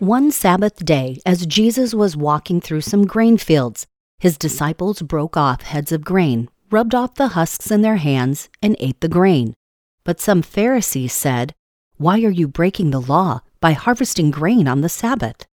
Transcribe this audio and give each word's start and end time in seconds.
One 0.00 0.30
Sabbath 0.30 0.82
day, 0.82 1.20
as 1.26 1.44
Jesus 1.44 1.92
was 1.92 2.16
walking 2.16 2.62
through 2.62 2.80
some 2.80 3.06
grain 3.06 3.36
fields, 3.36 3.86
his 4.18 4.38
disciples 4.38 5.02
broke 5.02 5.36
off 5.36 5.60
heads 5.60 5.92
of 5.92 6.06
grain, 6.06 6.48
rubbed 6.70 6.94
off 6.94 7.16
the 7.16 7.28
husks 7.28 7.70
in 7.70 7.82
their 7.82 7.96
hands, 7.96 8.48
and 8.62 8.76
ate 8.80 9.02
the 9.02 9.10
grain. 9.10 9.52
But 10.02 10.18
some 10.18 10.40
Pharisees 10.40 11.12
said, 11.12 11.54
Why 11.98 12.22
are 12.22 12.30
you 12.30 12.48
breaking 12.48 12.92
the 12.92 13.00
law 13.02 13.40
by 13.60 13.72
harvesting 13.72 14.30
grain 14.30 14.66
on 14.66 14.80
the 14.80 14.88
Sabbath? 14.88 15.44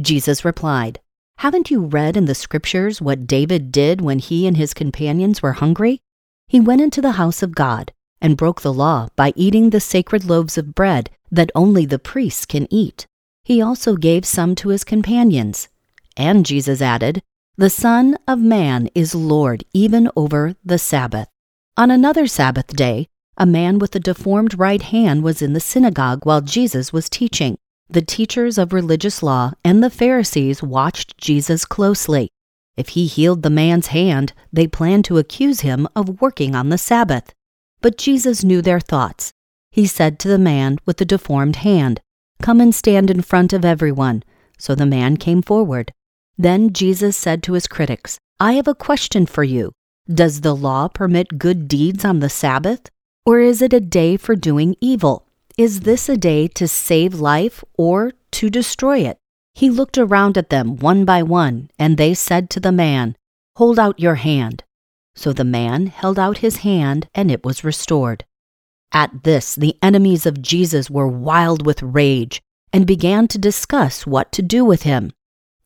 Jesus 0.00 0.44
replied, 0.44 1.00
Haven't 1.38 1.68
you 1.68 1.84
read 1.84 2.16
in 2.16 2.26
the 2.26 2.36
Scriptures 2.36 3.02
what 3.02 3.26
David 3.26 3.72
did 3.72 4.00
when 4.00 4.20
he 4.20 4.46
and 4.46 4.56
his 4.56 4.74
companions 4.74 5.42
were 5.42 5.54
hungry? 5.54 5.98
He 6.46 6.60
went 6.60 6.82
into 6.82 7.00
the 7.00 7.18
house 7.18 7.42
of 7.42 7.56
God 7.56 7.92
and 8.20 8.36
broke 8.36 8.60
the 8.60 8.72
law 8.72 9.08
by 9.16 9.32
eating 9.34 9.70
the 9.70 9.80
sacred 9.80 10.24
loaves 10.24 10.56
of 10.56 10.76
bread 10.76 11.10
that 11.32 11.50
only 11.56 11.84
the 11.84 11.98
priests 11.98 12.46
can 12.46 12.72
eat. 12.72 13.08
He 13.48 13.62
also 13.62 13.96
gave 13.96 14.26
some 14.26 14.54
to 14.56 14.68
his 14.68 14.84
companions. 14.84 15.68
And 16.18 16.44
Jesus 16.44 16.82
added, 16.82 17.22
The 17.56 17.70
Son 17.70 18.18
of 18.28 18.38
Man 18.38 18.90
is 18.94 19.14
Lord 19.14 19.64
even 19.72 20.10
over 20.14 20.54
the 20.62 20.76
Sabbath. 20.76 21.28
On 21.74 21.90
another 21.90 22.26
Sabbath 22.26 22.66
day, 22.66 23.08
a 23.38 23.46
man 23.46 23.78
with 23.78 23.96
a 23.96 24.00
deformed 24.00 24.58
right 24.58 24.82
hand 24.82 25.22
was 25.22 25.40
in 25.40 25.54
the 25.54 25.60
synagogue 25.60 26.26
while 26.26 26.42
Jesus 26.42 26.92
was 26.92 27.08
teaching. 27.08 27.56
The 27.88 28.02
teachers 28.02 28.58
of 28.58 28.74
religious 28.74 29.22
law 29.22 29.52
and 29.64 29.82
the 29.82 29.88
Pharisees 29.88 30.62
watched 30.62 31.16
Jesus 31.16 31.64
closely. 31.64 32.28
If 32.76 32.90
he 32.90 33.06
healed 33.06 33.42
the 33.42 33.48
man's 33.48 33.86
hand, 33.86 34.34
they 34.52 34.66
planned 34.66 35.06
to 35.06 35.16
accuse 35.16 35.60
him 35.60 35.88
of 35.96 36.20
working 36.20 36.54
on 36.54 36.68
the 36.68 36.76
Sabbath. 36.76 37.32
But 37.80 37.96
Jesus 37.96 38.44
knew 38.44 38.60
their 38.60 38.78
thoughts. 38.78 39.32
He 39.70 39.86
said 39.86 40.18
to 40.18 40.28
the 40.28 40.36
man 40.36 40.76
with 40.84 40.98
the 40.98 41.06
deformed 41.06 41.56
hand, 41.56 42.02
Come 42.42 42.60
and 42.60 42.74
stand 42.74 43.10
in 43.10 43.22
front 43.22 43.52
of 43.52 43.64
everyone. 43.64 44.22
So 44.58 44.74
the 44.74 44.86
man 44.86 45.16
came 45.16 45.42
forward. 45.42 45.92
Then 46.36 46.72
Jesus 46.72 47.16
said 47.16 47.42
to 47.44 47.54
his 47.54 47.66
critics, 47.66 48.18
I 48.40 48.52
have 48.54 48.68
a 48.68 48.74
question 48.74 49.26
for 49.26 49.44
you. 49.44 49.72
Does 50.08 50.40
the 50.40 50.54
law 50.54 50.88
permit 50.88 51.38
good 51.38 51.68
deeds 51.68 52.04
on 52.04 52.20
the 52.20 52.28
Sabbath? 52.28 52.88
Or 53.26 53.40
is 53.40 53.60
it 53.60 53.72
a 53.72 53.80
day 53.80 54.16
for 54.16 54.36
doing 54.36 54.76
evil? 54.80 55.26
Is 55.58 55.80
this 55.80 56.08
a 56.08 56.16
day 56.16 56.48
to 56.48 56.68
save 56.68 57.14
life 57.14 57.64
or 57.76 58.12
to 58.32 58.48
destroy 58.48 59.00
it? 59.00 59.18
He 59.54 59.68
looked 59.68 59.98
around 59.98 60.38
at 60.38 60.50
them 60.50 60.76
one 60.76 61.04
by 61.04 61.22
one, 61.24 61.68
and 61.78 61.96
they 61.96 62.14
said 62.14 62.48
to 62.50 62.60
the 62.60 62.70
man, 62.70 63.16
Hold 63.56 63.78
out 63.78 63.98
your 63.98 64.14
hand. 64.14 64.62
So 65.16 65.32
the 65.32 65.44
man 65.44 65.88
held 65.88 66.16
out 66.16 66.38
his 66.38 66.58
hand, 66.58 67.08
and 67.12 67.28
it 67.28 67.44
was 67.44 67.64
restored. 67.64 68.24
At 68.92 69.22
this, 69.24 69.54
the 69.54 69.76
enemies 69.82 70.26
of 70.26 70.42
Jesus 70.42 70.90
were 70.90 71.08
wild 71.08 71.66
with 71.66 71.82
rage 71.82 72.40
and 72.72 72.86
began 72.86 73.28
to 73.28 73.38
discuss 73.38 74.06
what 74.06 74.32
to 74.32 74.42
do 74.42 74.64
with 74.64 74.82
him. 74.82 75.12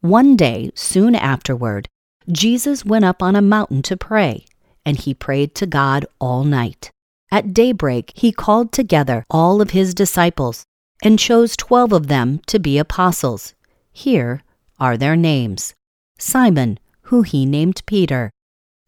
One 0.01 0.37
day, 0.37 0.71
soon 0.75 1.15
afterward, 1.15 1.89
Jesus 2.31 2.85
went 2.85 3.05
up 3.05 3.23
on 3.23 3.37
a 3.37 3.43
mountain 3.43 3.83
to 3.83 3.97
pray, 3.97 4.47
and 4.85 4.97
he 4.97 5.15
prayed 5.15 5.55
to 5.57 5.67
God 5.67 6.07
all 6.21 6.45
night. 6.45 6.91
At 7.31 7.55
daybreak, 7.55 8.13
he 8.15 8.33
called 8.33 8.73
together 8.73 9.25
all 9.31 9.63
of 9.63 9.71
his 9.71 9.95
disciples 9.95 10.65
and 11.03 11.19
chose 11.19 11.57
twelve 11.57 11.93
of 11.93 12.09
them 12.09 12.41
to 12.47 12.59
be 12.59 12.79
apostles. 12.79 13.55
Here 13.93 14.43
are 14.79 14.97
their 14.97 15.17
names 15.17 15.75
Simon, 16.19 16.79
who 17.03 17.23
he 17.23 17.47
named 17.47 17.83
Peter 17.87 18.31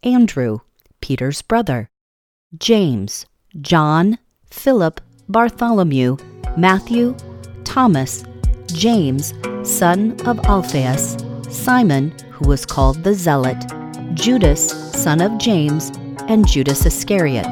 Andrew, 0.02 0.58
Peter's 1.00 1.42
brother, 1.42 1.88
James, 2.56 3.26
John, 3.60 4.18
Philip, 4.54 5.00
Bartholomew, 5.28 6.16
Matthew, 6.56 7.14
Thomas, 7.64 8.24
James, 8.68 9.34
son 9.62 10.18
of 10.24 10.38
Alphaeus, 10.46 11.18
Simon, 11.50 12.14
who 12.30 12.48
was 12.48 12.64
called 12.64 13.04
the 13.04 13.12
Zealot, 13.12 13.62
Judas, 14.14 14.70
son 14.92 15.20
of 15.20 15.36
James, 15.38 15.90
and 16.28 16.48
Judas 16.48 16.86
Iscariot, 16.86 17.46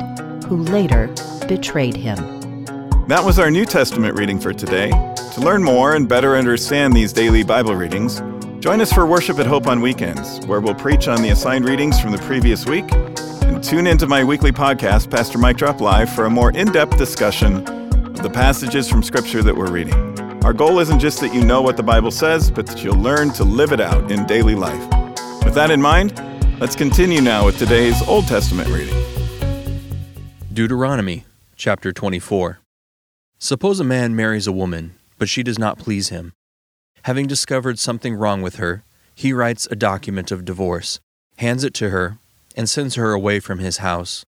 who 0.45 0.63
later 0.63 1.09
betrayed 1.49 1.97
him. 1.97 2.17
That 3.09 3.23
was 3.23 3.39
our 3.39 3.51
New 3.51 3.67
Testament 3.67 4.17
reading 4.17 4.39
for 4.39 4.55
today. 4.55 4.91
To 5.35 5.41
learn 5.41 5.63
more 5.63 5.97
and 5.97 6.09
better 6.09 6.37
understand 6.37 6.95
these 6.95 7.13
daily 7.13 7.43
Bible 7.43 7.75
readings, 7.75 8.23
Join 8.61 8.81
us 8.81 8.93
for 8.93 9.05
Worship 9.07 9.41
at 9.41 9.47
Hope 9.47 9.67
on 9.67 9.81
weekends, 9.81 10.39
where 10.47 10.61
we'll 10.61 10.77
preach 10.77 11.09
on 11.09 11.21
the 11.21 11.31
assigned 11.31 11.65
readings 11.65 12.01
from 12.01 12.13
the 12.13 12.19
previous 12.19 12.65
week. 12.65 12.89
Tune 13.63 13.87
into 13.87 14.09
my 14.09 14.25
weekly 14.25 14.51
podcast, 14.51 15.09
Pastor 15.09 15.39
Mike 15.39 15.57
Drop 15.57 15.81
Live, 15.81 16.13
for 16.13 16.27
a 16.27 16.31
more 16.31 16.51
in 16.51 16.73
depth 16.73 16.99
discussion 16.99 17.67
of 17.69 18.21
the 18.21 18.29
passages 18.29 18.89
from 18.89 19.05
Scripture 19.05 19.41
that 19.41 19.57
we're 19.57 19.71
reading. 19.71 19.95
Our 20.45 20.53
goal 20.53 20.81
isn't 20.81 20.99
just 20.99 21.21
that 21.21 21.33
you 21.33 21.45
know 21.45 21.63
what 21.63 21.77
the 21.77 21.83
Bible 21.85 22.11
says, 22.11 22.51
but 22.51 22.67
that 22.67 22.83
you'll 22.83 22.99
learn 22.99 23.31
to 23.35 23.45
live 23.45 23.71
it 23.71 23.81
out 23.81 24.11
in 24.11 24.27
daily 24.27 24.57
life. 24.57 24.83
With 25.45 25.55
that 25.55 25.71
in 25.71 25.81
mind, 25.81 26.21
let's 26.61 26.75
continue 26.75 27.21
now 27.21 27.47
with 27.47 27.57
today's 27.57 28.03
Old 28.09 28.27
Testament 28.27 28.69
reading. 28.69 29.01
Deuteronomy 30.53 31.25
chapter 31.55 31.93
24. 31.93 32.59
Suppose 33.39 33.79
a 33.79 33.85
man 33.85 34.17
marries 34.17 34.49
a 34.49 34.53
woman, 34.53 34.95
but 35.19 35.29
she 35.29 35.45
does 35.45 35.59
not 35.59 35.79
please 35.79 36.09
him. 36.09 36.33
Having 37.03 37.29
discovered 37.29 37.79
something 37.79 38.15
wrong 38.17 38.43
with 38.43 38.57
her, 38.57 38.83
he 39.15 39.33
writes 39.33 39.69
a 39.71 39.77
document 39.77 40.33
of 40.33 40.45
divorce, 40.45 40.99
hands 41.37 41.63
it 41.63 41.75
to 41.75 41.91
her, 41.91 42.19
and 42.57 42.69
sends 42.69 42.95
her 42.97 43.13
away 43.13 43.41
from 43.41 43.59
his 43.59 43.79
house. 43.79 44.25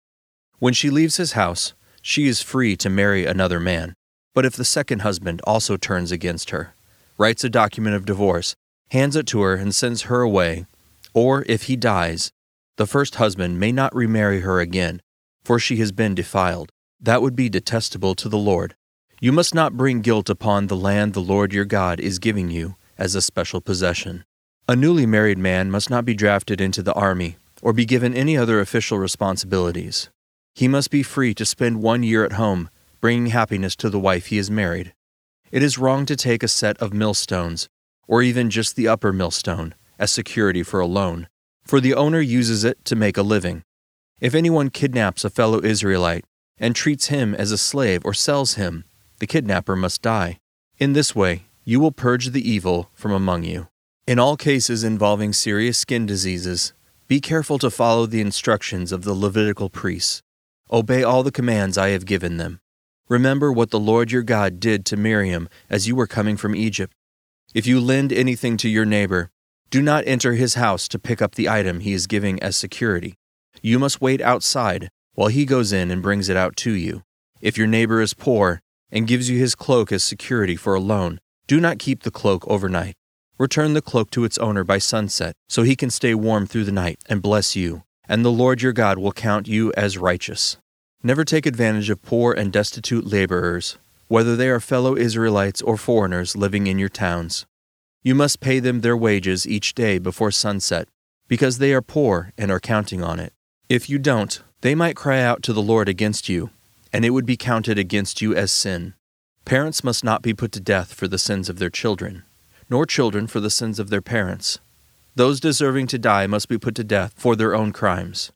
When 0.59 0.73
she 0.73 0.89
leaves 0.89 1.17
his 1.17 1.33
house, 1.33 1.73
she 2.01 2.27
is 2.27 2.41
free 2.41 2.75
to 2.77 2.89
marry 2.89 3.25
another 3.25 3.59
man. 3.59 3.93
But 4.33 4.45
if 4.45 4.55
the 4.55 4.65
second 4.65 4.99
husband 4.99 5.41
also 5.45 5.77
turns 5.77 6.11
against 6.11 6.49
her, 6.49 6.73
writes 7.17 7.43
a 7.43 7.49
document 7.49 7.95
of 7.95 8.05
divorce, 8.05 8.55
hands 8.91 9.15
it 9.15 9.27
to 9.27 9.41
her, 9.41 9.55
and 9.55 9.73
sends 9.73 10.03
her 10.03 10.21
away, 10.21 10.65
or 11.13 11.43
if 11.47 11.63
he 11.63 11.75
dies, 11.75 12.31
the 12.77 12.87
first 12.87 13.15
husband 13.15 13.59
may 13.59 13.71
not 13.71 13.95
remarry 13.95 14.41
her 14.41 14.59
again, 14.59 15.01
for 15.43 15.59
she 15.59 15.77
has 15.77 15.91
been 15.91 16.15
defiled. 16.15 16.71
That 16.99 17.21
would 17.21 17.35
be 17.35 17.49
detestable 17.49 18.15
to 18.15 18.29
the 18.29 18.37
Lord. 18.37 18.75
You 19.19 19.31
must 19.31 19.53
not 19.53 19.77
bring 19.77 20.01
guilt 20.01 20.29
upon 20.29 20.67
the 20.67 20.75
land 20.75 21.13
the 21.13 21.21
Lord 21.21 21.53
your 21.53 21.65
God 21.65 21.99
is 21.99 22.19
giving 22.19 22.49
you 22.49 22.75
as 22.97 23.15
a 23.15 23.21
special 23.21 23.61
possession. 23.61 24.25
A 24.67 24.75
newly 24.75 25.05
married 25.05 25.37
man 25.37 25.69
must 25.69 25.89
not 25.89 26.05
be 26.05 26.13
drafted 26.13 26.59
into 26.59 26.81
the 26.81 26.93
army 26.93 27.37
or 27.63 27.71
be 27.71 27.85
given 27.85 28.13
any 28.13 28.35
other 28.37 28.59
official 28.59 28.97
responsibilities. 28.99 30.09
He 30.53 30.67
must 30.67 30.91
be 30.91 31.01
free 31.01 31.33
to 31.35 31.45
spend 31.45 31.81
one 31.81 32.03
year 32.03 32.25
at 32.25 32.33
home, 32.33 32.69
bringing 32.99 33.27
happiness 33.27 33.73
to 33.77 33.89
the 33.89 33.99
wife 33.99 34.27
he 34.27 34.37
has 34.37 34.51
married. 34.51 34.93
It 35.49 35.63
is 35.63 35.77
wrong 35.77 36.05
to 36.07 36.17
take 36.17 36.43
a 36.43 36.49
set 36.49 36.77
of 36.79 36.93
millstones, 36.93 37.69
or 38.05 38.21
even 38.21 38.49
just 38.49 38.75
the 38.75 38.89
upper 38.89 39.13
millstone, 39.13 39.75
as 39.97 40.11
security 40.11 40.61
for 40.61 40.81
a 40.81 40.85
loan, 40.85 41.29
for 41.63 41.79
the 41.79 41.93
owner 41.93 42.19
uses 42.19 42.65
it 42.65 42.83
to 42.83 42.97
make 42.97 43.17
a 43.17 43.23
living. 43.23 43.63
If 44.19 44.35
anyone 44.35 44.69
kidnaps 44.69 45.23
a 45.23 45.29
fellow 45.29 45.63
Israelite 45.63 46.25
and 46.57 46.75
treats 46.75 47.07
him 47.07 47.33
as 47.33 47.53
a 47.53 47.57
slave 47.57 48.01
or 48.03 48.13
sells 48.13 48.55
him, 48.55 48.83
the 49.19 49.27
kidnapper 49.27 49.77
must 49.77 50.01
die. 50.01 50.39
In 50.79 50.91
this 50.91 51.15
way, 51.15 51.43
you 51.63 51.79
will 51.79 51.93
purge 51.93 52.31
the 52.31 52.49
evil 52.49 52.89
from 52.93 53.13
among 53.13 53.43
you. 53.43 53.69
In 54.05 54.19
all 54.19 54.35
cases 54.35 54.83
involving 54.83 55.31
serious 55.31 55.77
skin 55.77 56.05
diseases, 56.05 56.73
be 57.13 57.21
careful 57.21 57.59
to 57.59 57.69
follow 57.69 58.07
the 58.07 58.21
instructions 58.21 58.91
of 58.91 59.03
the 59.03 59.13
Levitical 59.13 59.69
priests. 59.69 60.23
Obey 60.71 61.03
all 61.03 61.21
the 61.21 61.31
commands 61.31 61.77
I 61.77 61.89
have 61.89 62.07
given 62.07 62.37
them. 62.37 62.59
Remember 63.07 63.51
what 63.51 63.69
the 63.69 63.79
Lord 63.79 64.11
your 64.11 64.23
God 64.23 64.59
did 64.59 64.83
to 64.87 64.97
Miriam 64.97 65.47
as 65.69 65.87
you 65.87 65.95
were 65.95 66.07
coming 66.07 66.37
from 66.37 66.55
Egypt. 66.55 66.91
If 67.53 67.67
you 67.67 67.79
lend 67.79 68.11
anything 68.11 68.57
to 68.57 68.67
your 68.67 68.85
neighbor, 68.85 69.29
do 69.69 69.79
not 69.79 70.07
enter 70.07 70.33
his 70.33 70.55
house 70.55 70.87
to 70.87 70.97
pick 70.97 71.21
up 71.21 71.35
the 71.35 71.47
item 71.47 71.81
he 71.81 71.93
is 71.93 72.07
giving 72.07 72.41
as 72.41 72.57
security. 72.57 73.13
You 73.61 73.77
must 73.77 74.01
wait 74.01 74.19
outside 74.19 74.89
while 75.13 75.27
he 75.27 75.45
goes 75.45 75.71
in 75.71 75.91
and 75.91 76.01
brings 76.01 76.29
it 76.29 76.35
out 76.35 76.55
to 76.65 76.71
you. 76.71 77.03
If 77.41 77.59
your 77.59 77.67
neighbor 77.67 78.01
is 78.01 78.15
poor, 78.15 78.59
and 78.91 79.05
gives 79.05 79.29
you 79.29 79.37
his 79.37 79.53
cloak 79.53 79.91
as 79.91 80.03
security 80.03 80.55
for 80.55 80.73
a 80.73 80.79
loan, 80.79 81.19
do 81.45 81.61
not 81.61 81.77
keep 81.77 82.01
the 82.01 82.09
cloak 82.09 82.43
overnight. 82.47 82.95
Return 83.39 83.73
the 83.73 83.81
cloak 83.81 84.11
to 84.11 84.25
its 84.25 84.37
owner 84.37 84.63
by 84.63 84.77
sunset, 84.77 85.33
so 85.49 85.63
he 85.63 85.75
can 85.75 85.89
stay 85.89 86.13
warm 86.13 86.45
through 86.45 86.65
the 86.65 86.71
night 86.71 86.99
and 87.07 87.21
bless 87.21 87.55
you, 87.55 87.83
and 88.07 88.23
the 88.23 88.31
Lord 88.31 88.61
your 88.61 88.73
God 88.73 88.99
will 88.99 89.11
count 89.11 89.47
you 89.47 89.73
as 89.75 89.97
righteous. 89.97 90.57
Never 91.01 91.25
take 91.25 91.45
advantage 91.45 91.89
of 91.89 92.03
poor 92.03 92.31
and 92.31 92.53
destitute 92.53 93.05
laborers, 93.05 93.77
whether 94.07 94.35
they 94.35 94.49
are 94.49 94.59
fellow 94.59 94.95
Israelites 94.95 95.61
or 95.61 95.77
foreigners 95.77 96.35
living 96.35 96.67
in 96.67 96.77
your 96.77 96.89
towns. 96.89 97.47
You 98.03 98.13
must 98.13 98.39
pay 98.39 98.59
them 98.59 98.81
their 98.81 98.95
wages 98.95 99.47
each 99.47 99.73
day 99.73 99.97
before 99.97 100.31
sunset, 100.31 100.87
because 101.27 101.57
they 101.57 101.73
are 101.73 101.81
poor 101.81 102.33
and 102.37 102.51
are 102.51 102.59
counting 102.59 103.03
on 103.03 103.19
it. 103.19 103.33
If 103.67 103.89
you 103.89 103.97
don't, 103.97 104.41
they 104.61 104.75
might 104.75 104.95
cry 104.95 105.21
out 105.21 105.41
to 105.43 105.53
the 105.53 105.61
Lord 105.61 105.89
against 105.89 106.29
you, 106.29 106.51
and 106.93 107.03
it 107.03 107.09
would 107.09 107.25
be 107.25 107.35
counted 107.35 107.79
against 107.79 108.21
you 108.21 108.35
as 108.35 108.51
sin. 108.51 108.93
Parents 109.43 109.83
must 109.83 110.03
not 110.03 110.21
be 110.21 110.33
put 110.33 110.51
to 110.51 110.59
death 110.59 110.93
for 110.93 111.07
the 111.07 111.17
sins 111.17 111.49
of 111.49 111.57
their 111.57 111.71
children, 111.71 112.23
nor 112.69 112.85
children 112.85 113.27
for 113.27 113.39
the 113.39 113.49
sins 113.49 113.79
of 113.79 113.89
their 113.89 114.01
parents. 114.01 114.59
Those 115.15 115.39
deserving 115.39 115.87
to 115.87 115.99
die 115.99 116.27
must 116.27 116.49
be 116.49 116.57
put 116.57 116.75
to 116.75 116.83
death 116.83 117.13
for 117.15 117.35
their 117.35 117.53
own 117.53 117.71
crimes. 117.71 118.31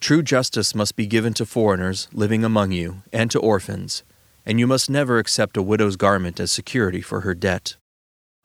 True 0.00 0.22
justice 0.22 0.74
must 0.74 0.94
be 0.94 1.06
given 1.06 1.34
to 1.34 1.46
foreigners 1.46 2.08
living 2.12 2.44
among 2.44 2.72
you 2.72 3.02
and 3.12 3.30
to 3.30 3.40
orphans, 3.40 4.04
and 4.46 4.60
you 4.60 4.66
must 4.66 4.88
never 4.88 5.18
accept 5.18 5.56
a 5.56 5.62
widow's 5.62 5.96
garment 5.96 6.38
as 6.38 6.52
security 6.52 7.00
for 7.00 7.20
her 7.20 7.34
debt. 7.34 7.76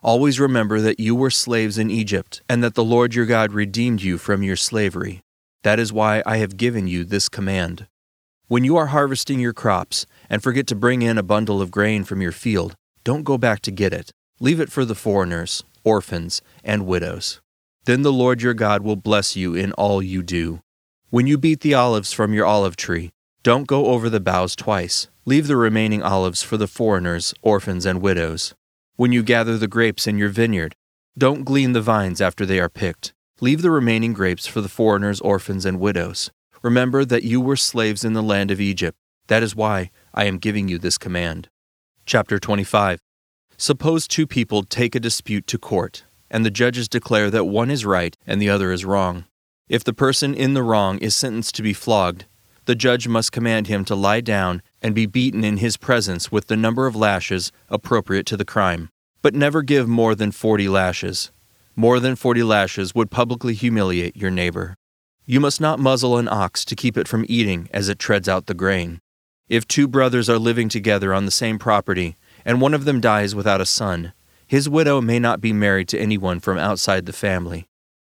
Always 0.01 0.39
remember 0.39 0.81
that 0.81 0.99
you 0.99 1.15
were 1.15 1.29
slaves 1.29 1.77
in 1.77 1.89
Egypt, 1.89 2.41
and 2.49 2.63
that 2.63 2.75
the 2.75 2.83
Lord 2.83 3.15
your 3.15 3.25
God 3.25 3.53
redeemed 3.53 4.01
you 4.01 4.17
from 4.17 4.43
your 4.43 4.57
slavery. 4.57 5.21
That 5.63 5.79
is 5.79 5.93
why 5.93 6.21
I 6.25 6.37
have 6.37 6.57
given 6.57 6.87
you 6.87 7.05
this 7.05 7.29
command. 7.29 7.87
When 8.47 8.65
you 8.65 8.75
are 8.75 8.87
harvesting 8.87 9.39
your 9.39 9.53
crops 9.53 10.05
and 10.29 10.43
forget 10.43 10.67
to 10.67 10.75
bring 10.75 11.01
in 11.01 11.17
a 11.17 11.23
bundle 11.23 11.61
of 11.61 11.71
grain 11.71 12.03
from 12.03 12.21
your 12.21 12.33
field, 12.33 12.75
don't 13.05 13.23
go 13.23 13.37
back 13.37 13.61
to 13.61 13.71
get 13.71 13.93
it. 13.93 14.11
Leave 14.43 14.59
it 14.59 14.69
for 14.69 14.83
the 14.83 14.93
foreigners, 14.93 15.63
orphans, 15.85 16.41
and 16.65 16.85
widows. 16.85 17.39
Then 17.85 18.01
the 18.01 18.11
Lord 18.11 18.41
your 18.41 18.53
God 18.53 18.81
will 18.81 18.97
bless 18.97 19.37
you 19.37 19.55
in 19.55 19.71
all 19.71 20.03
you 20.03 20.21
do. 20.21 20.59
When 21.09 21.27
you 21.27 21.37
beat 21.37 21.61
the 21.61 21.73
olives 21.73 22.11
from 22.11 22.33
your 22.33 22.45
olive 22.45 22.75
tree, 22.75 23.11
don't 23.41 23.67
go 23.67 23.85
over 23.85 24.09
the 24.09 24.19
boughs 24.19 24.53
twice. 24.57 25.07
Leave 25.23 25.47
the 25.47 25.55
remaining 25.55 26.03
olives 26.03 26.43
for 26.43 26.57
the 26.57 26.67
foreigners, 26.67 27.33
orphans, 27.41 27.85
and 27.85 28.01
widows. 28.01 28.53
When 28.97 29.13
you 29.13 29.23
gather 29.23 29.57
the 29.57 29.69
grapes 29.69 30.07
in 30.07 30.17
your 30.17 30.27
vineyard, 30.27 30.75
don't 31.17 31.45
glean 31.45 31.71
the 31.71 31.81
vines 31.81 32.19
after 32.19 32.45
they 32.45 32.59
are 32.59 32.67
picked. 32.67 33.13
Leave 33.39 33.61
the 33.61 33.71
remaining 33.71 34.11
grapes 34.11 34.45
for 34.45 34.59
the 34.59 34.67
foreigners, 34.67 35.21
orphans, 35.21 35.65
and 35.65 35.79
widows. 35.79 36.31
Remember 36.61 37.05
that 37.05 37.23
you 37.23 37.39
were 37.39 37.55
slaves 37.55 38.03
in 38.03 38.11
the 38.11 38.21
land 38.21 38.51
of 38.51 38.59
Egypt. 38.59 38.97
That 39.27 39.41
is 39.41 39.55
why 39.55 39.89
I 40.13 40.25
am 40.25 40.37
giving 40.37 40.67
you 40.67 40.79
this 40.79 40.97
command. 40.97 41.47
Chapter 42.05 42.39
25 42.39 42.99
Suppose 43.57 44.07
two 44.07 44.27
people 44.27 44.63
take 44.63 44.95
a 44.95 44.99
dispute 44.99 45.47
to 45.47 45.57
court 45.57 46.03
and 46.33 46.43
the 46.43 46.51
judges 46.51 46.89
declare 46.89 47.29
that 47.29 47.45
one 47.45 47.69
is 47.69 47.85
right 47.85 48.17
and 48.25 48.41
the 48.41 48.49
other 48.49 48.71
is 48.71 48.83
wrong. 48.83 49.25
If 49.69 49.83
the 49.83 49.93
person 49.93 50.33
in 50.33 50.55
the 50.55 50.63
wrong 50.63 50.97
is 50.97 51.15
sentenced 51.15 51.55
to 51.55 51.61
be 51.61 51.73
flogged, 51.73 52.25
the 52.65 52.75
judge 52.75 53.07
must 53.07 53.31
command 53.31 53.67
him 53.67 53.85
to 53.85 53.95
lie 53.95 54.21
down 54.21 54.63
and 54.81 54.95
be 54.95 55.05
beaten 55.05 55.43
in 55.43 55.57
his 55.57 55.77
presence 55.77 56.31
with 56.31 56.47
the 56.47 56.57
number 56.57 56.87
of 56.87 56.95
lashes 56.95 57.51
appropriate 57.69 58.25
to 58.25 58.37
the 58.37 58.45
crime, 58.45 58.89
but 59.21 59.35
never 59.35 59.61
give 59.61 59.87
more 59.87 60.15
than 60.15 60.31
forty 60.31 60.67
lashes. 60.67 61.31
More 61.75 61.99
than 61.99 62.15
forty 62.15 62.43
lashes 62.43 62.95
would 62.95 63.11
publicly 63.11 63.53
humiliate 63.53 64.17
your 64.17 64.31
neighbor. 64.31 64.75
You 65.25 65.39
must 65.39 65.61
not 65.61 65.79
muzzle 65.79 66.17
an 66.17 66.27
ox 66.27 66.65
to 66.65 66.75
keep 66.75 66.97
it 66.97 67.07
from 67.07 67.25
eating 67.29 67.69
as 67.71 67.89
it 67.89 67.99
treads 67.99 68.27
out 68.27 68.47
the 68.47 68.53
grain. 68.53 68.99
If 69.49 69.67
two 69.67 69.87
brothers 69.87 70.29
are 70.29 70.39
living 70.39 70.69
together 70.69 71.13
on 71.13 71.25
the 71.25 71.31
same 71.31 71.59
property, 71.59 72.15
and 72.45 72.61
one 72.61 72.73
of 72.73 72.85
them 72.85 72.99
dies 72.99 73.35
without 73.35 73.61
a 73.61 73.65
son, 73.65 74.13
his 74.47 74.69
widow 74.69 75.01
may 75.01 75.19
not 75.19 75.41
be 75.41 75.53
married 75.53 75.87
to 75.87 75.99
anyone 75.99 76.39
from 76.39 76.57
outside 76.57 77.05
the 77.05 77.13
family. 77.13 77.67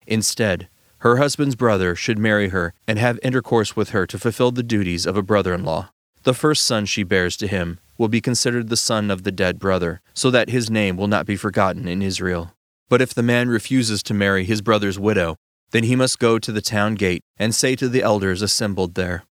Instead, 0.06 0.68
her 0.98 1.16
husband's 1.16 1.56
brother 1.56 1.94
should 1.94 2.18
marry 2.18 2.48
her 2.48 2.74
and 2.86 2.98
have 2.98 3.18
intercourse 3.22 3.74
with 3.74 3.90
her 3.90 4.06
to 4.06 4.18
fulfill 4.18 4.50
the 4.50 4.62
duties 4.62 5.06
of 5.06 5.16
a 5.16 5.22
brother 5.22 5.54
in 5.54 5.64
law. 5.64 5.90
The 6.24 6.34
first 6.34 6.64
son 6.64 6.84
she 6.86 7.02
bears 7.02 7.36
to 7.38 7.46
him 7.46 7.78
will 7.96 8.08
be 8.08 8.20
considered 8.20 8.68
the 8.68 8.76
son 8.76 9.10
of 9.10 9.22
the 9.22 9.32
dead 9.32 9.58
brother, 9.58 10.00
so 10.14 10.30
that 10.30 10.50
his 10.50 10.70
name 10.70 10.96
will 10.96 11.06
not 11.06 11.26
be 11.26 11.36
forgotten 11.36 11.88
in 11.88 12.02
Israel. 12.02 12.54
But 12.88 13.00
if 13.00 13.14
the 13.14 13.22
man 13.22 13.48
refuses 13.48 14.02
to 14.04 14.14
marry 14.14 14.44
his 14.44 14.62
brother's 14.62 14.98
widow, 14.98 15.36
then 15.70 15.84
he 15.84 15.96
must 15.96 16.18
go 16.18 16.38
to 16.38 16.52
the 16.52 16.60
town 16.60 16.94
gate 16.94 17.22
and 17.38 17.54
say 17.54 17.76
to 17.76 17.88
the 17.88 18.02
elders 18.02 18.42
assembled 18.42 18.94
there, 18.94 19.24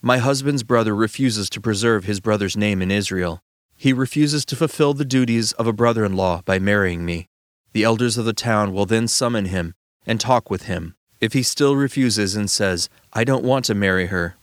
My 0.00 0.18
husband's 0.18 0.62
brother 0.62 0.94
refuses 0.94 1.50
to 1.50 1.60
preserve 1.60 2.04
his 2.04 2.20
brother's 2.20 2.56
name 2.56 2.80
in 2.82 2.90
Israel. 2.90 3.40
He 3.82 3.92
refuses 3.92 4.44
to 4.44 4.54
fulfill 4.54 4.94
the 4.94 5.04
duties 5.04 5.50
of 5.54 5.66
a 5.66 5.72
brother 5.72 6.04
in 6.04 6.14
law 6.14 6.42
by 6.44 6.60
marrying 6.60 7.04
me. 7.04 7.26
The 7.72 7.82
elders 7.82 8.16
of 8.16 8.24
the 8.24 8.32
town 8.32 8.72
will 8.72 8.86
then 8.86 9.08
summon 9.08 9.46
him 9.46 9.74
and 10.06 10.20
talk 10.20 10.48
with 10.48 10.66
him. 10.66 10.94
If 11.20 11.32
he 11.32 11.42
still 11.42 11.74
refuses 11.74 12.36
and 12.36 12.48
says, 12.48 12.88
I 13.12 13.24
don't 13.24 13.42
want 13.42 13.64
to 13.64 13.74
marry 13.74 14.06
her, 14.06 14.36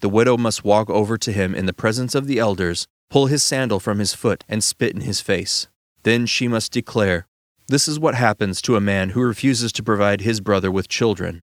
the 0.00 0.08
widow 0.08 0.38
must 0.38 0.64
walk 0.64 0.88
over 0.88 1.18
to 1.18 1.30
him 1.30 1.54
in 1.54 1.66
the 1.66 1.74
presence 1.74 2.14
of 2.14 2.26
the 2.26 2.38
elders, 2.38 2.86
pull 3.10 3.26
his 3.26 3.44
sandal 3.44 3.80
from 3.80 3.98
his 3.98 4.14
foot, 4.14 4.44
and 4.48 4.64
spit 4.64 4.94
in 4.94 5.02
his 5.02 5.20
face. 5.20 5.68
Then 6.02 6.24
she 6.24 6.48
must 6.48 6.72
declare, 6.72 7.26
This 7.68 7.86
is 7.88 8.00
what 8.00 8.14
happens 8.14 8.62
to 8.62 8.76
a 8.76 8.80
man 8.80 9.10
who 9.10 9.20
refuses 9.20 9.72
to 9.72 9.82
provide 9.82 10.22
his 10.22 10.40
brother 10.40 10.70
with 10.70 10.88
children. 10.88 11.42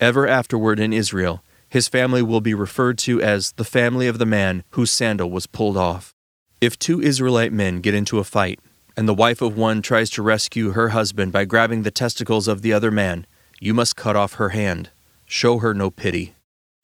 Ever 0.00 0.28
afterward 0.28 0.78
in 0.78 0.92
Israel, 0.92 1.42
his 1.66 1.88
family 1.88 2.20
will 2.20 2.42
be 2.42 2.52
referred 2.52 2.98
to 2.98 3.22
as 3.22 3.52
the 3.52 3.64
family 3.64 4.06
of 4.06 4.18
the 4.18 4.26
man 4.26 4.64
whose 4.72 4.90
sandal 4.90 5.30
was 5.30 5.46
pulled 5.46 5.78
off. 5.78 6.14
If 6.60 6.78
two 6.78 7.00
Israelite 7.00 7.54
men 7.54 7.80
get 7.80 7.94
into 7.94 8.18
a 8.18 8.24
fight, 8.24 8.60
and 8.94 9.08
the 9.08 9.14
wife 9.14 9.40
of 9.40 9.56
one 9.56 9.80
tries 9.80 10.10
to 10.10 10.22
rescue 10.22 10.72
her 10.72 10.90
husband 10.90 11.32
by 11.32 11.46
grabbing 11.46 11.84
the 11.84 11.90
testicles 11.90 12.46
of 12.46 12.60
the 12.60 12.70
other 12.70 12.90
man, 12.90 13.26
you 13.60 13.72
must 13.72 13.96
cut 13.96 14.14
off 14.14 14.34
her 14.34 14.50
hand. 14.50 14.90
Show 15.24 15.60
her 15.60 15.72
no 15.72 15.90
pity. 15.90 16.34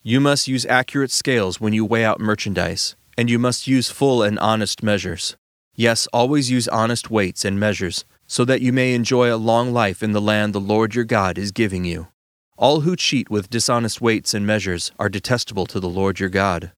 You 0.03 0.19
must 0.19 0.49
use 0.49 0.65
accurate 0.65 1.11
scales 1.11 1.61
when 1.61 1.75
you 1.75 1.85
weigh 1.85 2.07
out 2.07 2.21
merchandise, 2.21 2.97
and 3.19 3.29
you 3.29 3.39
must 3.39 3.67
use 3.67 3.91
full 3.91 4.23
and 4.23 4.39
honest 4.39 4.83
measures. 4.83 5.37
Yes, 5.75 6.07
always 6.11 6.51
use 6.51 6.69
honest 6.69 7.11
weights 7.11 7.45
and 7.45 7.61
measures, 7.61 8.07
so 8.27 8.47
that 8.47 8.63
you 8.63 8.73
may 8.73 8.95
enjoy 8.95 9.31
a 9.31 9.37
long 9.37 9.75
life 9.75 10.03
in 10.03 10.13
the 10.13 10.23
land 10.23 10.55
the 10.55 10.59
Lord 10.59 10.95
your 10.95 11.05
God 11.05 11.37
is 11.37 11.53
giving 11.53 11.85
you. 11.85 12.09
All 12.57 12.81
who 12.81 12.97
cheat 12.97 13.29
with 13.29 13.51
dishonest 13.51 14.01
weights 14.01 14.33
and 14.33 14.47
measures 14.47 14.91
are 14.99 15.11
detestable 15.11 15.67
to 15.67 15.81
the 15.81 15.89
Lord 15.89 16.19
your 16.19 16.31
God. 16.31 16.73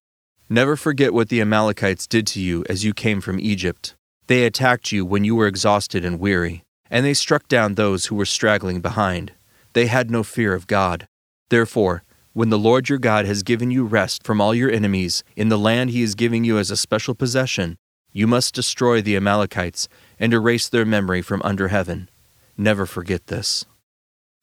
Never 0.51 0.75
forget 0.75 1.13
what 1.13 1.29
the 1.29 1.41
Amalekites 1.41 2.07
did 2.07 2.25
to 2.27 2.41
you 2.41 2.65
as 2.67 2.83
you 2.83 2.91
came 2.91 3.21
from 3.21 3.39
Egypt. 3.39 3.93
They 4.25 4.45
attacked 4.45 4.91
you 4.91 5.05
when 5.05 5.23
you 5.23 5.35
were 5.35 5.45
exhausted 5.45 6.03
and 6.03 6.19
weary, 6.19 6.63
and 6.89 7.05
they 7.05 7.13
struck 7.13 7.47
down 7.47 7.75
those 7.75 8.07
who 8.07 8.15
were 8.15 8.25
straggling 8.25 8.81
behind. 8.81 9.33
They 9.73 9.85
had 9.85 10.09
no 10.09 10.23
fear 10.23 10.55
of 10.55 10.65
God. 10.65 11.07
Therefore, 11.49 12.03
when 12.33 12.49
the 12.49 12.57
Lord 12.57 12.89
your 12.89 12.97
God 12.97 13.25
has 13.25 13.43
given 13.43 13.69
you 13.69 13.85
rest 13.85 14.23
from 14.23 14.41
all 14.41 14.55
your 14.55 14.71
enemies 14.71 15.23
in 15.35 15.49
the 15.49 15.57
land 15.57 15.91
he 15.91 16.01
is 16.01 16.15
giving 16.15 16.43
you 16.43 16.57
as 16.57 16.71
a 16.71 16.77
special 16.77 17.13
possession, 17.13 17.77
you 18.11 18.25
must 18.25 18.55
destroy 18.55 19.03
the 19.03 19.15
Amalekites 19.15 19.87
and 20.19 20.33
erase 20.33 20.67
their 20.67 20.85
memory 20.85 21.21
from 21.21 21.43
under 21.43 21.67
heaven. 21.67 22.09
Never 22.57 22.87
forget 22.87 23.27
this. 23.27 23.65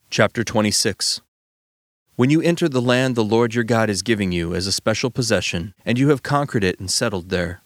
Chapter 0.09 0.45
26 0.45 1.21
when 2.17 2.31
you 2.31 2.41
enter 2.41 2.67
the 2.67 2.81
land 2.81 3.15
the 3.15 3.23
Lord 3.23 3.55
your 3.55 3.63
God 3.63 3.91
is 3.91 4.01
giving 4.01 4.33
you 4.33 4.55
as 4.55 4.67
a 4.67 4.73
special 4.73 5.11
possession, 5.11 5.75
and 5.85 5.99
you 5.99 6.09
have 6.09 6.23
conquered 6.23 6.65
it 6.65 6.81
and 6.81 6.91
settled 6.91 7.29
there, 7.29 7.61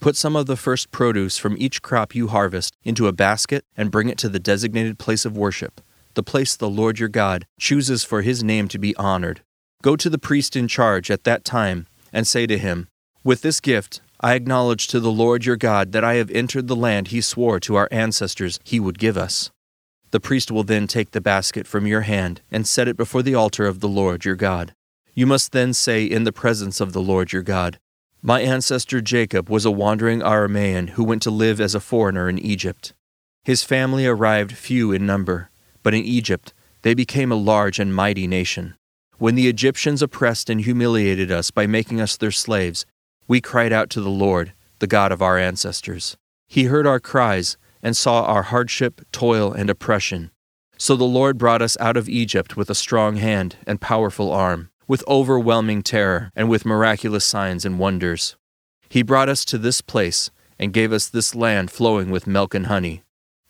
put 0.00 0.16
some 0.16 0.34
of 0.34 0.46
the 0.46 0.56
first 0.56 0.90
produce 0.90 1.36
from 1.36 1.54
each 1.58 1.82
crop 1.82 2.14
you 2.14 2.28
harvest 2.28 2.74
into 2.82 3.06
a 3.06 3.12
basket 3.12 3.62
and 3.76 3.90
bring 3.90 4.08
it 4.08 4.16
to 4.16 4.30
the 4.30 4.38
designated 4.38 4.98
place 4.98 5.26
of 5.26 5.36
worship, 5.36 5.82
the 6.14 6.22
place 6.22 6.56
the 6.56 6.70
Lord 6.70 6.98
your 6.98 7.10
God 7.10 7.46
chooses 7.58 8.02
for 8.02 8.22
his 8.22 8.42
name 8.42 8.68
to 8.68 8.78
be 8.78 8.96
honored. 8.96 9.42
Go 9.82 9.96
to 9.96 10.08
the 10.08 10.18
priest 10.18 10.56
in 10.56 10.66
charge 10.66 11.10
at 11.10 11.24
that 11.24 11.44
time 11.44 11.86
and 12.10 12.26
say 12.26 12.46
to 12.46 12.56
him, 12.56 12.88
With 13.22 13.42
this 13.42 13.60
gift, 13.60 14.00
I 14.18 14.32
acknowledge 14.32 14.86
to 14.88 15.00
the 15.00 15.12
Lord 15.12 15.44
your 15.44 15.56
God 15.56 15.92
that 15.92 16.04
I 16.04 16.14
have 16.14 16.30
entered 16.30 16.68
the 16.68 16.76
land 16.76 17.08
he 17.08 17.20
swore 17.20 17.60
to 17.60 17.74
our 17.74 17.88
ancestors 17.90 18.58
he 18.64 18.80
would 18.80 18.98
give 18.98 19.18
us. 19.18 19.50
The 20.10 20.20
priest 20.20 20.50
will 20.50 20.64
then 20.64 20.86
take 20.86 21.12
the 21.12 21.20
basket 21.20 21.66
from 21.66 21.86
your 21.86 22.02
hand 22.02 22.40
and 22.50 22.66
set 22.66 22.88
it 22.88 22.96
before 22.96 23.22
the 23.22 23.34
altar 23.34 23.66
of 23.66 23.80
the 23.80 23.88
Lord 23.88 24.24
your 24.24 24.36
God. 24.36 24.74
You 25.14 25.26
must 25.26 25.52
then 25.52 25.72
say 25.72 26.04
in 26.04 26.24
the 26.24 26.32
presence 26.32 26.80
of 26.80 26.92
the 26.92 27.02
Lord 27.02 27.32
your 27.32 27.42
God, 27.42 27.78
My 28.22 28.40
ancestor 28.40 29.00
Jacob 29.00 29.48
was 29.48 29.64
a 29.64 29.70
wandering 29.70 30.20
Aramean 30.20 30.90
who 30.90 31.04
went 31.04 31.22
to 31.22 31.30
live 31.30 31.60
as 31.60 31.74
a 31.74 31.80
foreigner 31.80 32.28
in 32.28 32.38
Egypt. 32.38 32.92
His 33.44 33.62
family 33.62 34.06
arrived 34.06 34.52
few 34.52 34.92
in 34.92 35.06
number, 35.06 35.50
but 35.82 35.94
in 35.94 36.04
Egypt 36.04 36.52
they 36.82 36.94
became 36.94 37.30
a 37.30 37.36
large 37.36 37.78
and 37.78 37.94
mighty 37.94 38.26
nation. 38.26 38.74
When 39.18 39.34
the 39.34 39.48
Egyptians 39.48 40.02
oppressed 40.02 40.50
and 40.50 40.62
humiliated 40.62 41.30
us 41.30 41.50
by 41.50 41.66
making 41.66 42.00
us 42.00 42.16
their 42.16 42.30
slaves, 42.30 42.86
we 43.28 43.40
cried 43.40 43.72
out 43.72 43.90
to 43.90 44.00
the 44.00 44.10
Lord, 44.10 44.54
the 44.80 44.86
God 44.86 45.12
of 45.12 45.22
our 45.22 45.38
ancestors. 45.38 46.16
He 46.48 46.64
heard 46.64 46.86
our 46.86 47.00
cries 47.00 47.56
and 47.82 47.96
saw 47.96 48.24
our 48.24 48.44
hardship, 48.44 49.00
toil, 49.12 49.52
and 49.52 49.70
oppression. 49.70 50.30
So 50.78 50.96
the 50.96 51.04
Lord 51.04 51.38
brought 51.38 51.62
us 51.62 51.76
out 51.78 51.96
of 51.96 52.08
Egypt 52.08 52.56
with 52.56 52.70
a 52.70 52.74
strong 52.74 53.16
hand 53.16 53.56
and 53.66 53.80
powerful 53.80 54.32
arm, 54.32 54.70
with 54.88 55.04
overwhelming 55.06 55.82
terror, 55.82 56.32
and 56.34 56.48
with 56.48 56.64
miraculous 56.64 57.24
signs 57.24 57.64
and 57.64 57.78
wonders. 57.78 58.36
He 58.88 59.02
brought 59.02 59.28
us 59.28 59.44
to 59.44 59.58
this 59.58 59.80
place 59.80 60.30
and 60.58 60.72
gave 60.72 60.92
us 60.92 61.08
this 61.08 61.34
land 61.34 61.70
flowing 61.70 62.10
with 62.10 62.26
milk 62.26 62.54
and 62.54 62.66
honey. 62.66 63.02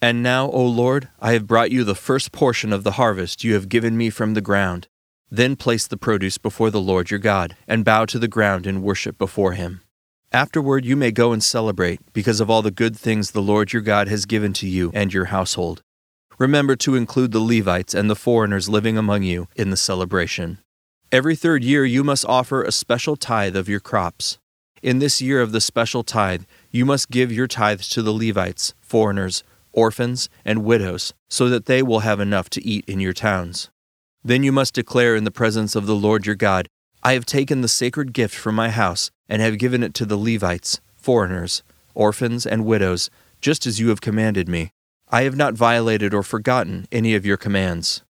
And 0.02 0.22
now, 0.22 0.50
O 0.50 0.64
Lord, 0.64 1.08
I 1.20 1.32
have 1.32 1.46
brought 1.46 1.70
you 1.70 1.84
the 1.84 1.94
first 1.94 2.32
portion 2.32 2.72
of 2.72 2.84
the 2.84 2.92
harvest 2.92 3.44
you 3.44 3.54
have 3.54 3.68
given 3.68 3.96
me 3.96 4.10
from 4.10 4.34
the 4.34 4.40
ground. 4.40 4.88
Then 5.30 5.56
place 5.56 5.86
the 5.86 5.96
produce 5.96 6.38
before 6.38 6.70
the 6.70 6.80
Lord 6.80 7.10
your 7.10 7.20
God, 7.20 7.56
and 7.68 7.84
bow 7.84 8.06
to 8.06 8.18
the 8.18 8.28
ground 8.28 8.66
in 8.66 8.82
worship 8.82 9.18
before 9.18 9.52
him. 9.52 9.82
Afterward, 10.32 10.84
you 10.84 10.94
may 10.94 11.10
go 11.10 11.32
and 11.32 11.42
celebrate 11.42 12.00
because 12.12 12.38
of 12.38 12.48
all 12.48 12.62
the 12.62 12.70
good 12.70 12.96
things 12.96 13.32
the 13.32 13.42
Lord 13.42 13.72
your 13.72 13.82
God 13.82 14.06
has 14.06 14.26
given 14.26 14.52
to 14.54 14.68
you 14.68 14.92
and 14.94 15.12
your 15.12 15.26
household. 15.26 15.82
remember 16.38 16.76
to 16.76 16.94
include 16.94 17.32
the 17.32 17.40
Levites 17.40 17.94
and 17.94 18.08
the 18.08 18.14
foreigners 18.14 18.68
living 18.68 18.96
among 18.96 19.24
you 19.24 19.48
in 19.56 19.70
the 19.70 19.76
celebration. 19.76 20.58
Every 21.10 21.34
third 21.34 21.64
year 21.64 21.84
you 21.84 22.04
must 22.04 22.24
offer 22.24 22.62
a 22.62 22.70
special 22.70 23.16
tithe 23.16 23.56
of 23.56 23.68
your 23.68 23.80
crops. 23.80 24.38
In 24.82 25.00
this 25.00 25.20
year 25.20 25.42
of 25.42 25.50
the 25.50 25.60
special 25.60 26.04
tithe, 26.04 26.44
you 26.70 26.86
must 26.86 27.10
give 27.10 27.32
your 27.32 27.48
tithes 27.48 27.88
to 27.90 28.00
the 28.00 28.12
Levites, 28.12 28.72
foreigners, 28.80 29.42
orphans, 29.72 30.30
and 30.44 30.64
widows, 30.64 31.12
so 31.28 31.48
that 31.48 31.66
they 31.66 31.82
will 31.82 32.00
have 32.00 32.20
enough 32.20 32.48
to 32.50 32.64
eat 32.64 32.84
in 32.88 33.00
your 33.00 33.12
towns. 33.12 33.68
Then 34.24 34.44
you 34.44 34.52
must 34.52 34.74
declare 34.74 35.16
in 35.16 35.24
the 35.24 35.30
presence 35.30 35.74
of 35.74 35.86
the 35.86 35.96
Lord 35.96 36.24
your 36.24 36.36
God, 36.36 36.68
I 37.02 37.14
have 37.14 37.24
taken 37.24 37.62
the 37.62 37.68
sacred 37.68 38.12
gift 38.12 38.34
from 38.34 38.54
my 38.54 38.68
house 38.68 39.10
and 39.26 39.40
have 39.40 39.58
given 39.58 39.82
it 39.82 39.94
to 39.94 40.04
the 40.04 40.18
Levites, 40.18 40.80
foreigners, 40.96 41.62
orphans, 41.94 42.44
and 42.44 42.66
widows, 42.66 43.08
just 43.40 43.66
as 43.66 43.80
you 43.80 43.88
have 43.88 44.02
commanded 44.02 44.48
me. 44.48 44.72
I 45.08 45.22
have 45.22 45.34
not 45.34 45.54
violated 45.54 46.12
or 46.12 46.22
forgotten 46.22 46.86
any 46.92 47.14
of 47.14 47.24
your 47.24 47.38
commands. 47.38 48.02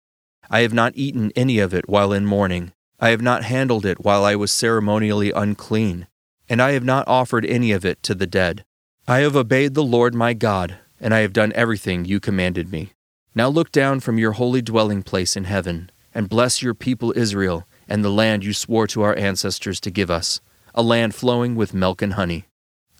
I 0.48 0.60
have 0.60 0.72
not 0.72 0.94
eaten 0.96 1.32
any 1.36 1.58
of 1.58 1.74
it 1.74 1.86
while 1.88 2.14
in 2.14 2.24
mourning. 2.24 2.72
I 2.98 3.10
have 3.10 3.20
not 3.20 3.44
handled 3.44 3.84
it 3.84 4.04
while 4.04 4.24
I 4.24 4.34
was 4.34 4.50
ceremonially 4.50 5.32
unclean, 5.32 6.06
and 6.48 6.62
I 6.62 6.72
have 6.72 6.84
not 6.84 7.06
offered 7.06 7.44
any 7.44 7.72
of 7.72 7.84
it 7.84 8.02
to 8.04 8.14
the 8.14 8.26
dead. 8.26 8.64
I 9.06 9.18
have 9.18 9.36
obeyed 9.36 9.74
the 9.74 9.84
Lord 9.84 10.14
my 10.14 10.32
God, 10.32 10.78
and 10.98 11.12
I 11.12 11.20
have 11.20 11.34
done 11.34 11.52
everything 11.54 12.06
you 12.06 12.20
commanded 12.20 12.72
me. 12.72 12.92
Now 13.34 13.48
look 13.48 13.70
down 13.70 14.00
from 14.00 14.18
your 14.18 14.32
holy 14.32 14.62
dwelling 14.62 15.02
place 15.02 15.36
in 15.36 15.44
heaven, 15.44 15.90
and 16.14 16.30
bless 16.30 16.62
your 16.62 16.74
people 16.74 17.12
Israel 17.14 17.66
and 17.88 18.04
the 18.04 18.10
land 18.10 18.44
you 18.44 18.52
swore 18.52 18.86
to 18.88 19.02
our 19.02 19.16
ancestors 19.16 19.80
to 19.80 19.90
give 19.90 20.10
us, 20.10 20.40
a 20.74 20.82
land 20.82 21.14
flowing 21.14 21.54
with 21.54 21.74
milk 21.74 22.02
and 22.02 22.14
honey. 22.14 22.46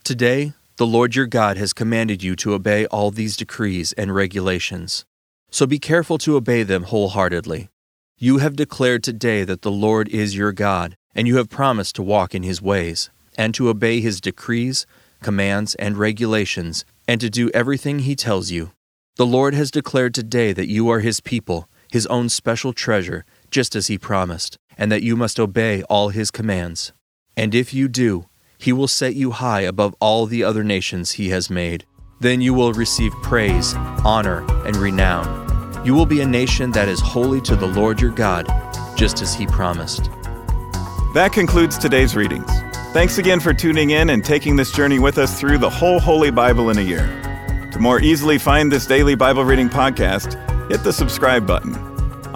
Today, 0.02 0.54
the 0.78 0.86
Lord 0.86 1.14
your 1.14 1.26
God 1.26 1.56
has 1.56 1.72
commanded 1.72 2.22
you 2.22 2.34
to 2.36 2.54
obey 2.54 2.86
all 2.86 3.10
these 3.10 3.36
decrees 3.36 3.92
and 3.94 4.14
regulations. 4.14 5.04
So 5.50 5.66
be 5.66 5.78
careful 5.78 6.18
to 6.18 6.36
obey 6.36 6.62
them 6.62 6.84
wholeheartedly. 6.84 7.68
You 8.16 8.38
have 8.38 8.56
declared 8.56 9.02
today 9.02 9.44
that 9.44 9.62
the 9.62 9.70
Lord 9.70 10.08
is 10.08 10.36
your 10.36 10.52
God, 10.52 10.96
and 11.14 11.26
you 11.28 11.36
have 11.36 11.48
promised 11.48 11.96
to 11.96 12.02
walk 12.02 12.34
in 12.34 12.42
his 12.42 12.62
ways, 12.62 13.10
and 13.36 13.54
to 13.54 13.68
obey 13.68 14.00
his 14.00 14.20
decrees, 14.20 14.86
commands, 15.22 15.74
and 15.76 15.96
regulations, 15.96 16.84
and 17.06 17.20
to 17.20 17.30
do 17.30 17.50
everything 17.50 18.00
he 18.00 18.14
tells 18.14 18.50
you. 18.50 18.72
The 19.16 19.26
Lord 19.26 19.54
has 19.54 19.70
declared 19.70 20.14
today 20.14 20.52
that 20.52 20.68
you 20.68 20.88
are 20.90 21.00
his 21.00 21.20
people, 21.20 21.68
his 21.90 22.06
own 22.06 22.28
special 22.28 22.72
treasure, 22.72 23.24
just 23.50 23.74
as 23.76 23.86
he 23.86 23.98
promised, 23.98 24.56
and 24.76 24.90
that 24.92 25.02
you 25.02 25.16
must 25.16 25.40
obey 25.40 25.82
all 25.84 26.10
his 26.10 26.30
commands. 26.30 26.92
And 27.36 27.54
if 27.54 27.72
you 27.72 27.88
do, 27.88 28.26
he 28.58 28.72
will 28.72 28.88
set 28.88 29.14
you 29.14 29.30
high 29.30 29.60
above 29.60 29.94
all 30.00 30.26
the 30.26 30.44
other 30.44 30.64
nations 30.64 31.12
he 31.12 31.30
has 31.30 31.48
made. 31.48 31.84
Then 32.20 32.40
you 32.40 32.54
will 32.54 32.72
receive 32.72 33.12
praise, 33.22 33.74
honor, 34.04 34.44
and 34.66 34.76
renown 34.76 35.48
you 35.84 35.94
will 35.94 36.06
be 36.06 36.20
a 36.20 36.26
nation 36.26 36.70
that 36.72 36.88
is 36.88 37.00
holy 37.00 37.40
to 37.40 37.56
the 37.56 37.66
Lord 37.66 38.00
your 38.00 38.10
God, 38.10 38.46
just 38.96 39.22
as 39.22 39.34
he 39.34 39.46
promised. 39.46 40.04
That 41.14 41.30
concludes 41.32 41.78
today's 41.78 42.16
readings. 42.16 42.50
Thanks 42.92 43.18
again 43.18 43.40
for 43.40 43.54
tuning 43.54 43.90
in 43.90 44.10
and 44.10 44.24
taking 44.24 44.56
this 44.56 44.70
journey 44.70 44.98
with 44.98 45.18
us 45.18 45.40
through 45.40 45.58
the 45.58 45.70
whole 45.70 46.00
Holy 46.00 46.30
Bible 46.30 46.70
in 46.70 46.78
a 46.78 46.82
year. 46.82 47.06
To 47.72 47.78
more 47.78 48.00
easily 48.00 48.38
find 48.38 48.70
this 48.70 48.86
daily 48.86 49.14
Bible 49.14 49.44
reading 49.44 49.68
podcast, 49.68 50.36
hit 50.70 50.82
the 50.82 50.92
subscribe 50.92 51.46
button. 51.46 51.87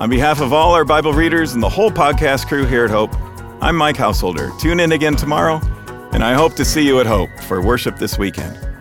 On 0.02 0.11
behalf 0.11 0.40
of 0.40 0.52
all 0.52 0.75
our 0.75 0.85
Bible 0.85 1.12
readers 1.12 1.52
and 1.52 1.62
the 1.62 1.68
whole 1.68 1.88
podcast 1.88 2.49
crew 2.49 2.66
here 2.66 2.85
at 2.85 2.90
Hope, 2.90 3.14
I'm 3.62 3.76
Mike 3.76 3.97
Householder. 3.97 4.50
Tune 4.59 4.80
in 4.80 4.90
again 4.90 5.14
tomorrow, 5.14 5.61
and 6.11 6.25
I 6.25 6.35
hope 6.35 6.56
to 6.56 6.64
see 6.64 6.85
you 6.85 6.99
at 6.99 7.06
Hope 7.06 7.30
for 7.44 7.62
worship 7.62 7.99
this 7.99 8.18
weekend. 8.18 8.71